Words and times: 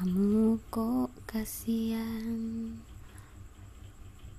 Kamu 0.00 0.56
kok 0.72 1.12
kasihan? 1.28 2.72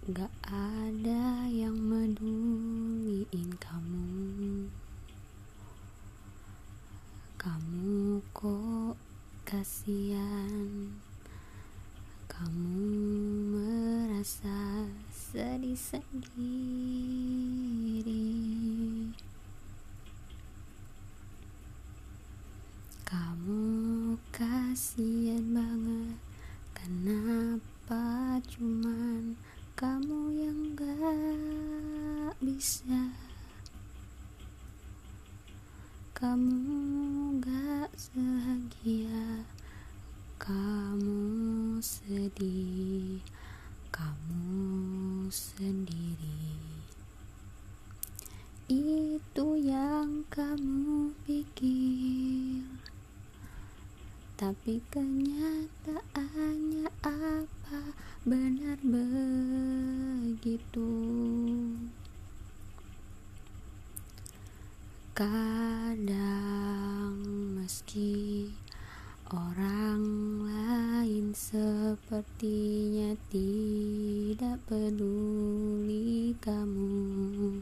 Gak 0.09 0.33
ada 0.42 1.45
yang 1.53 1.77
meduliin 1.77 3.53
kamu. 3.61 4.66
Kamu 7.37 8.25
kok 8.34 8.97
kasihan? 9.45 10.97
Kamu 12.25 12.82
merasa 13.54 14.89
sedih 15.14 15.78
sendiri 15.78 16.41
Kamu 23.05 23.80
kasihan 24.71 25.51
banget. 25.51 26.15
Kenapa 26.71 28.39
cuman 28.55 29.36
kamu 29.75 30.32
yang 30.32 30.59
gak 30.79 32.40
bisa? 32.40 33.12
Kamu 36.16 37.36
gak 37.44 37.91
bahagia 38.16 39.44
Kamu 40.40 41.20
sedih 41.84 43.20
Kamu 43.91 45.27
sendiri. 45.27 46.55
Itu 48.72 49.60
yang 49.60 50.24
kamu 50.32 51.12
pikir 51.27 52.80
tapi 54.41 54.81
kenyataannya 54.90 56.90
apa 57.05 57.93
benar 58.26 58.82
begitu? 58.82 60.90
Kadang 65.13 66.17
meski 67.53 68.49
orang 69.29 70.01
lain 70.49 71.38
sepertinya 71.38 73.13
tidak 73.29 74.57
peduli 74.66 76.33
kamu 76.41 77.61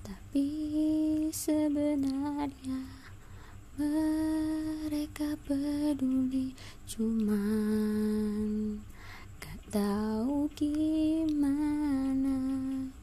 Tapi 0.00 0.48
sebenarnya 1.28 2.99
mereka 3.76 5.38
peduli 5.46 6.56
cuman 6.90 8.80
gak 9.38 9.60
tahu 9.70 10.50
gimana 10.58 12.38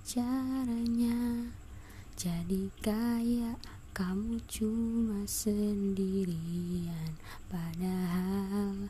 caranya. 0.07 1.51
Jadi 2.17 2.71
kayak 2.81 3.61
kamu 3.93 4.41
cuma 4.49 5.27
sendirian. 5.29 7.13
Padahal 7.51 8.89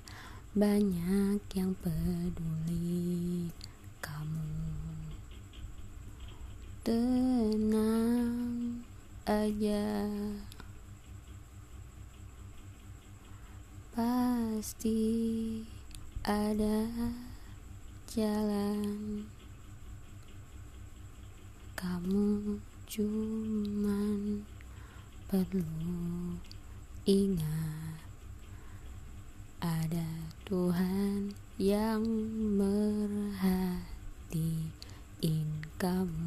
banyak 0.56 1.42
yang 1.58 1.74
peduli 1.84 3.52
kamu. 4.00 4.48
Tenang 6.86 8.80
aja 9.28 10.08
pasti 14.58 15.62
ada 16.26 16.90
jalan. 18.10 19.22
Kamu 21.78 22.58
cuman 22.90 24.42
perlu 25.30 26.42
ingat 27.06 28.02
ada 29.62 30.34
Tuhan 30.50 31.38
yang 31.62 32.02
merhatiin 32.58 33.62
kamu 35.78 36.27